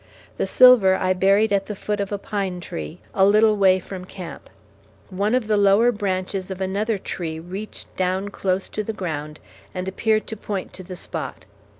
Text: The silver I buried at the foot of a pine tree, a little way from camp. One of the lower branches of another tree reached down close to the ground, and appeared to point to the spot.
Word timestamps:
The 0.37 0.47
silver 0.47 0.95
I 0.95 1.13
buried 1.13 1.53
at 1.53 1.67
the 1.67 1.75
foot 1.75 1.99
of 1.99 2.11
a 2.11 2.17
pine 2.17 2.59
tree, 2.59 3.01
a 3.13 3.23
little 3.23 3.55
way 3.55 3.77
from 3.79 4.03
camp. 4.05 4.49
One 5.11 5.35
of 5.35 5.45
the 5.45 5.57
lower 5.57 5.91
branches 5.91 6.49
of 6.49 6.59
another 6.59 6.97
tree 6.97 7.39
reached 7.39 7.95
down 7.95 8.29
close 8.29 8.67
to 8.69 8.83
the 8.83 8.93
ground, 8.93 9.39
and 9.75 9.87
appeared 9.87 10.25
to 10.25 10.35
point 10.35 10.73
to 10.73 10.81
the 10.83 10.95
spot. 10.95 11.45